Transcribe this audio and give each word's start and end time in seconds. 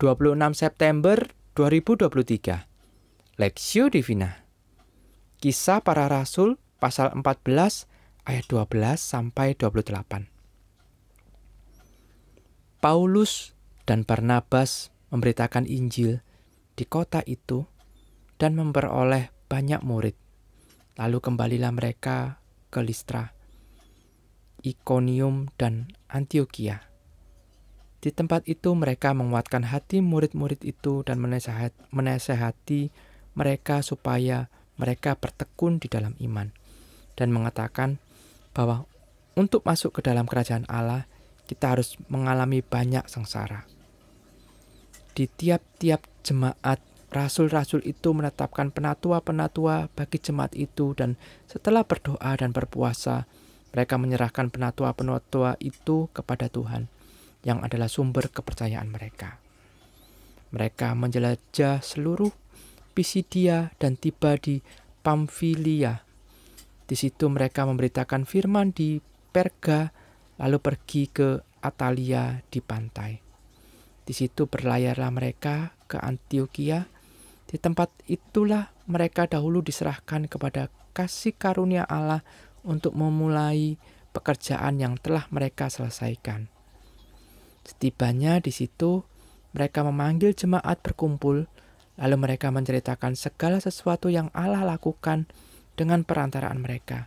26 0.00 0.56
September 0.56 1.28
2023. 1.52 3.36
Lexio 3.36 3.92
Divina. 3.92 4.48
Kisah 5.44 5.84
para 5.84 6.08
Rasul 6.08 6.56
pasal 6.80 7.12
14 7.12 7.84
ayat 8.24 8.48
12 8.48 8.96
sampai 8.96 9.52
28. 9.60 10.32
Paulus 12.80 13.52
dan 13.84 14.08
Barnabas 14.08 14.88
memberitakan 15.12 15.68
Injil 15.68 16.24
di 16.80 16.88
kota 16.88 17.20
itu 17.28 17.68
dan 18.40 18.56
memperoleh 18.56 19.28
banyak 19.52 19.84
murid. 19.84 20.16
Lalu 20.96 21.20
kembalilah 21.20 21.76
mereka 21.76 22.40
ke 22.72 22.80
Listra, 22.80 23.36
Ikonium, 24.64 25.52
dan 25.60 25.92
Antioquia. 26.08 26.89
Di 28.00 28.08
tempat 28.08 28.48
itu 28.48 28.72
mereka 28.72 29.12
menguatkan 29.12 29.68
hati 29.68 30.00
murid-murid 30.00 30.64
itu 30.64 31.04
dan 31.04 31.20
menasehati 31.20 32.88
mereka 33.36 33.84
supaya 33.84 34.48
mereka 34.80 35.20
bertekun 35.20 35.76
di 35.76 35.92
dalam 35.92 36.16
iman 36.16 36.48
dan 37.20 37.28
mengatakan 37.28 38.00
bahwa 38.56 38.88
untuk 39.36 39.60
masuk 39.68 40.00
ke 40.00 40.00
dalam 40.00 40.24
kerajaan 40.24 40.64
Allah 40.72 41.04
kita 41.44 41.76
harus 41.76 42.00
mengalami 42.08 42.64
banyak 42.64 43.04
sengsara. 43.04 43.68
Di 45.12 45.28
tiap-tiap 45.28 46.00
jemaat 46.24 46.80
rasul-rasul 47.12 47.84
itu 47.84 48.16
menetapkan 48.16 48.72
penatua-penatua 48.72 49.92
bagi 49.92 50.18
jemaat 50.24 50.56
itu 50.56 50.96
dan 50.96 51.20
setelah 51.44 51.84
berdoa 51.84 52.32
dan 52.40 52.56
berpuasa 52.56 53.28
mereka 53.76 54.00
menyerahkan 54.00 54.48
penatua-penatua 54.48 55.60
itu 55.60 56.08
kepada 56.16 56.48
Tuhan 56.48 56.88
yang 57.46 57.64
adalah 57.64 57.88
sumber 57.88 58.28
kepercayaan 58.28 58.88
mereka. 58.92 59.40
Mereka 60.50 60.92
menjelajah 60.98 61.80
seluruh 61.80 62.30
Pisidia 62.90 63.70
dan 63.78 63.94
tiba 63.94 64.34
di 64.36 64.58
Pamfilia. 65.00 66.02
Di 66.84 66.98
situ 66.98 67.30
mereka 67.30 67.62
memberitakan 67.64 68.26
firman 68.26 68.74
di 68.74 68.98
Perga, 69.30 69.94
lalu 70.42 70.58
pergi 70.58 71.06
ke 71.06 71.38
Atalia 71.62 72.42
di 72.50 72.58
pantai. 72.58 73.14
Di 74.02 74.10
situ 74.10 74.50
berlayarlah 74.50 75.14
mereka 75.14 75.70
ke 75.86 76.02
Antioquia. 76.02 76.90
Di 77.46 77.56
tempat 77.62 77.94
itulah 78.10 78.74
mereka 78.90 79.30
dahulu 79.30 79.62
diserahkan 79.62 80.26
kepada 80.26 80.66
kasih 80.90 81.38
karunia 81.38 81.86
Allah 81.86 82.26
untuk 82.66 82.98
memulai 82.98 83.78
pekerjaan 84.10 84.82
yang 84.82 84.98
telah 84.98 85.30
mereka 85.30 85.70
selesaikan. 85.70 86.50
Setibanya 87.70 88.42
di 88.42 88.50
situ, 88.50 89.06
mereka 89.54 89.86
memanggil 89.86 90.34
jemaat 90.34 90.82
berkumpul, 90.82 91.46
lalu 91.94 92.16
mereka 92.18 92.50
menceritakan 92.50 93.14
segala 93.14 93.62
sesuatu 93.62 94.10
yang 94.10 94.26
Allah 94.34 94.66
lakukan 94.66 95.30
dengan 95.78 96.02
perantaraan 96.02 96.58
mereka, 96.58 97.06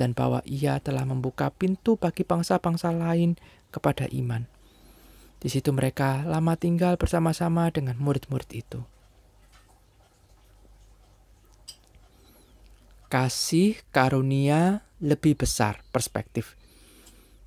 dan 0.00 0.16
bahwa 0.16 0.40
Ia 0.48 0.80
telah 0.80 1.04
membuka 1.04 1.52
pintu 1.52 2.00
bagi 2.00 2.24
bangsa-bangsa 2.24 2.88
lain 2.88 3.36
kepada 3.68 4.08
iman. 4.08 4.48
Di 5.44 5.52
situ 5.52 5.68
mereka 5.76 6.24
lama 6.24 6.56
tinggal 6.56 6.96
bersama-sama 6.96 7.68
dengan 7.68 8.00
murid-murid 8.00 8.50
itu. 8.56 8.80
Kasih 13.12 13.76
karunia 13.92 14.88
lebih 15.04 15.36
besar 15.36 15.84
perspektif 15.92 16.56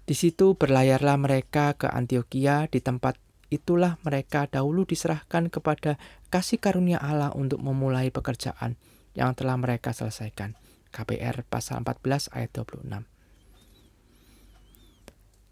di 0.06 0.14
situ 0.14 0.54
berlayarlah 0.54 1.18
mereka 1.18 1.74
ke 1.74 1.90
Antioquia, 1.90 2.70
di 2.70 2.78
tempat 2.78 3.18
itulah 3.50 3.98
mereka 4.06 4.46
dahulu 4.46 4.86
diserahkan 4.86 5.50
kepada 5.50 5.98
kasih 6.30 6.62
karunia 6.62 7.02
Allah 7.02 7.34
untuk 7.34 7.58
memulai 7.58 8.14
pekerjaan 8.14 8.78
yang 9.18 9.34
telah 9.34 9.58
mereka 9.58 9.98
selesaikan. 9.98 10.54
KPR 10.94 11.42
pasal 11.50 11.82
14 11.82 12.32
ayat 12.38 12.54
26. 12.54 13.04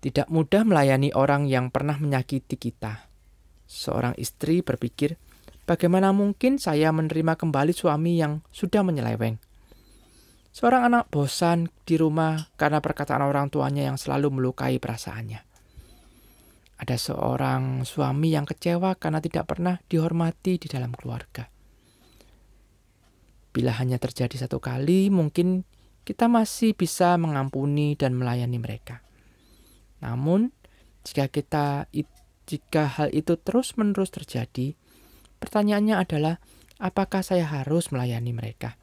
Tidak 0.04 0.28
mudah 0.30 0.64
melayani 0.68 1.16
orang 1.18 1.50
yang 1.50 1.74
pernah 1.74 1.98
menyakiti 1.98 2.60
kita. 2.60 3.10
Seorang 3.66 4.14
istri 4.22 4.62
berpikir, 4.62 5.18
bagaimana 5.66 6.14
mungkin 6.14 6.62
saya 6.62 6.92
menerima 6.94 7.40
kembali 7.40 7.74
suami 7.74 8.20
yang 8.22 8.46
sudah 8.52 8.84
menyeleweng? 8.86 9.40
Seorang 10.54 10.86
anak 10.86 11.10
bosan 11.10 11.74
di 11.82 11.98
rumah 11.98 12.54
karena 12.54 12.78
perkataan 12.78 13.26
orang 13.26 13.50
tuanya 13.50 13.90
yang 13.90 13.98
selalu 13.98 14.30
melukai 14.38 14.78
perasaannya. 14.78 15.42
Ada 16.78 16.94
seorang 16.94 17.82
suami 17.82 18.38
yang 18.38 18.46
kecewa 18.46 18.94
karena 19.02 19.18
tidak 19.18 19.50
pernah 19.50 19.82
dihormati 19.90 20.62
di 20.62 20.70
dalam 20.70 20.94
keluarga. 20.94 21.50
Bila 23.50 23.74
hanya 23.82 23.98
terjadi 23.98 24.46
satu 24.46 24.62
kali, 24.62 25.10
mungkin 25.10 25.66
kita 26.06 26.30
masih 26.30 26.78
bisa 26.78 27.18
mengampuni 27.18 27.98
dan 27.98 28.14
melayani 28.14 28.62
mereka. 28.62 29.02
Namun, 30.06 30.54
jika 31.02 31.34
kita 31.34 31.90
jika 32.46 32.84
hal 33.02 33.10
itu 33.10 33.42
terus-menerus 33.42 34.14
terjadi, 34.14 34.78
pertanyaannya 35.42 35.98
adalah 35.98 36.38
apakah 36.78 37.26
saya 37.26 37.50
harus 37.50 37.90
melayani 37.90 38.38
mereka? 38.38 38.83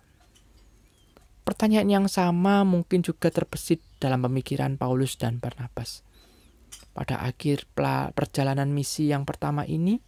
Pertanyaan 1.51 1.91
yang 1.91 2.07
sama 2.07 2.63
mungkin 2.63 3.03
juga 3.03 3.27
terbesit 3.27 3.83
dalam 3.99 4.23
pemikiran 4.23 4.79
Paulus 4.79 5.19
dan 5.19 5.43
Barnabas. 5.43 6.07
Pada 6.95 7.27
akhir 7.27 7.67
perjalanan 8.15 8.71
misi 8.71 9.11
yang 9.11 9.27
pertama 9.27 9.67
ini, 9.67 9.99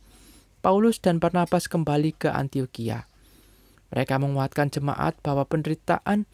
Paulus 0.62 1.02
dan 1.02 1.18
Barnabas 1.18 1.66
kembali 1.66 2.14
ke 2.14 2.30
Antioquia. 2.30 3.10
Mereka 3.90 4.22
menguatkan 4.22 4.70
jemaat 4.70 5.18
bahwa 5.18 5.42
penderitaan 5.42 6.30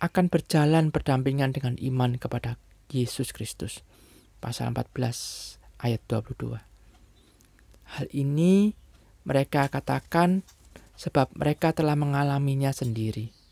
akan 0.00 0.26
berjalan 0.32 0.88
berdampingan 0.88 1.52
dengan 1.52 1.76
iman 1.76 2.16
kepada 2.16 2.56
Yesus 2.88 3.28
Kristus. 3.28 3.84
Pasal 4.40 4.72
14 4.72 5.60
ayat 5.84 6.00
22. 6.08 6.64
Hal 8.00 8.08
ini 8.08 8.72
mereka 9.28 9.68
katakan 9.68 10.48
sebab 10.96 11.28
mereka 11.36 11.76
telah 11.76 11.92
mengalaminya 11.92 12.72
sendiri. 12.72 13.43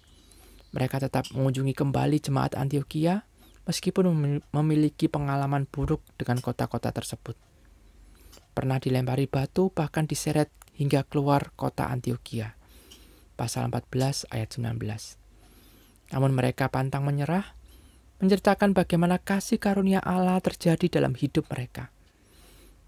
Mereka 0.72 1.04
tetap 1.04 1.28
mengunjungi 1.36 1.76
kembali 1.76 2.16
jemaat 2.16 2.56
Antioquia 2.56 3.28
meskipun 3.68 4.08
memiliki 4.50 5.06
pengalaman 5.06 5.68
buruk 5.68 6.00
dengan 6.16 6.40
kota-kota 6.40 6.90
tersebut. 6.90 7.36
Pernah 8.52 8.80
dilempari 8.80 9.28
batu 9.28 9.68
bahkan 9.68 10.08
diseret 10.08 10.48
hingga 10.76 11.04
keluar 11.04 11.52
kota 11.54 11.88
Antioquia. 11.92 12.56
Pasal 13.36 13.68
14 13.68 14.32
ayat 14.32 14.48
19. 14.56 14.80
Namun 16.12 16.32
mereka 16.36 16.68
pantang 16.68 17.04
menyerah, 17.04 17.56
menceritakan 18.20 18.76
bagaimana 18.76 19.16
kasih 19.20 19.56
karunia 19.56 20.00
Allah 20.00 20.40
terjadi 20.40 21.00
dalam 21.00 21.16
hidup 21.16 21.48
mereka. 21.48 21.92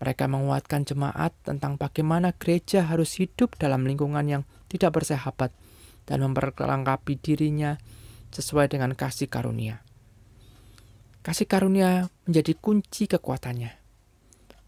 Mereka 0.01 0.29
menguatkan 0.29 0.85
jemaat 0.85 1.33
tentang 1.45 1.81
bagaimana 1.81 2.37
gereja 2.37 2.85
harus 2.85 3.17
hidup 3.17 3.57
dalam 3.57 3.89
lingkungan 3.89 4.25
yang 4.29 4.43
tidak 4.69 5.01
bersahabat 5.01 5.55
dan 6.05 6.25
memperlengkapi 6.25 7.21
dirinya 7.21 7.77
sesuai 8.33 8.73
dengan 8.73 8.93
kasih 8.93 9.29
karunia. 9.29 9.85
Kasih 11.25 11.49
karunia 11.49 12.13
menjadi 12.29 12.53
kunci 12.61 13.09
kekuatannya. 13.09 13.73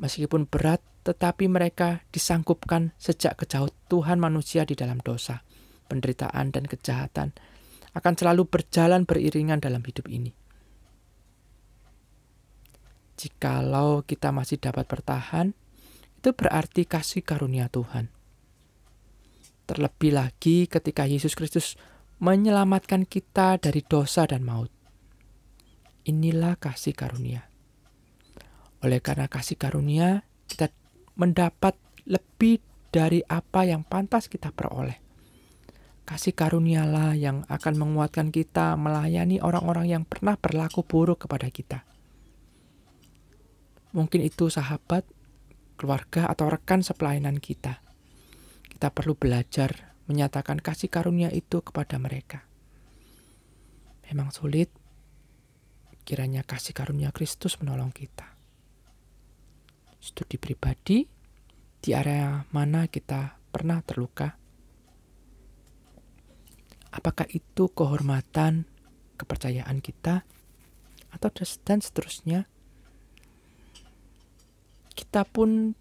Meskipun 0.01 0.49
berat, 0.49 0.81
tetapi 1.05 1.47
mereka 1.47 2.01
disanggupkan 2.11 2.97
sejak 2.97 3.37
kejauh 3.45 3.69
Tuhan 3.93 4.17
manusia 4.17 4.65
di 4.65 4.73
dalam 4.73 4.99
dosa, 5.05 5.45
penderitaan, 5.87 6.51
dan 6.51 6.65
kejahatan 6.65 7.37
akan 7.97 8.15
selalu 8.17 8.45
berjalan 8.49 9.09
beriringan 9.09 9.61
dalam 9.61 9.81
hidup 9.81 10.05
ini. 10.09 10.33
Jikalau 13.17 14.05
kita 14.05 14.29
masih 14.29 14.61
dapat 14.61 14.85
bertahan, 14.85 15.57
itu 16.21 16.31
berarti 16.37 16.85
kasih 16.85 17.25
karunia 17.25 17.72
Tuhan. 17.72 18.16
Terlebih 19.66 20.15
lagi 20.15 20.71
ketika 20.71 21.10
Yesus 21.10 21.34
Kristus 21.34 21.74
menyelamatkan 22.22 23.03
kita 23.03 23.59
dari 23.59 23.83
dosa 23.83 24.22
dan 24.22 24.47
maut. 24.47 24.71
Inilah 26.07 26.54
kasih 26.54 26.95
karunia. 26.95 27.51
Oleh 28.86 29.03
karena 29.03 29.27
kasih 29.27 29.59
karunia, 29.59 30.22
kita 30.47 30.71
mendapat 31.18 31.74
lebih 32.07 32.63
dari 32.95 33.27
apa 33.27 33.66
yang 33.66 33.83
pantas 33.83 34.30
kita 34.30 34.54
peroleh. 34.54 35.03
Kasih 36.07 36.39
karunialah 36.39 37.19
yang 37.19 37.42
akan 37.51 37.74
menguatkan 37.74 38.30
kita 38.30 38.78
melayani 38.78 39.42
orang-orang 39.42 39.91
yang 39.91 40.03
pernah 40.07 40.39
berlaku 40.39 40.86
buruk 40.86 41.27
kepada 41.27 41.51
kita. 41.51 41.83
Mungkin 43.91 44.22
itu 44.22 44.47
sahabat, 44.47 45.03
keluarga, 45.74 46.30
atau 46.30 46.47
rekan 46.47 46.86
sepelainan 46.86 47.42
kita 47.42 47.83
kita 48.77 48.93
perlu 48.93 49.17
belajar 49.17 49.97
menyatakan 50.05 50.61
kasih 50.61 50.93
karunia 50.93 51.33
itu 51.33 51.65
kepada 51.65 51.97
mereka. 51.97 52.45
Memang 54.05 54.28
sulit, 54.37 54.69
kiranya 56.05 56.45
kasih 56.45 56.77
karunia 56.77 57.09
Kristus 57.09 57.57
menolong 57.57 57.89
kita. 57.89 58.37
Studi 59.97 60.37
pribadi, 60.37 61.09
di 61.81 61.97
area 61.97 62.45
mana 62.53 62.84
kita 62.84 63.41
pernah 63.49 63.81
terluka? 63.81 64.37
Apakah 66.93 67.25
itu 67.33 67.72
kehormatan, 67.72 68.69
kepercayaan 69.17 69.81
kita, 69.81 70.29
atau 71.17 71.29
dan 71.65 71.81
seterusnya? 71.81 72.45
Kita 74.93 75.25
pun 75.25 75.72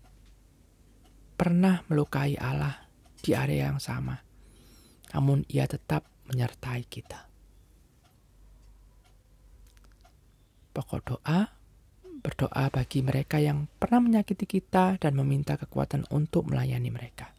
pernah 1.36 1.84
melukai 1.92 2.40
Allah 2.40 2.85
di 3.26 3.34
area 3.34 3.74
yang 3.74 3.82
sama, 3.82 4.22
namun 5.18 5.42
Ia 5.50 5.66
tetap 5.66 6.06
menyertai 6.30 6.86
kita. 6.86 7.26
Pokok 10.70 11.02
doa 11.02 11.56
berdoa 12.26 12.74
bagi 12.74 13.06
mereka 13.06 13.38
yang 13.38 13.70
pernah 13.78 14.02
menyakiti 14.02 14.50
kita 14.50 14.98
dan 14.98 15.14
meminta 15.14 15.62
kekuatan 15.62 16.10
untuk 16.10 16.50
melayani 16.50 16.90
mereka. 16.90 17.35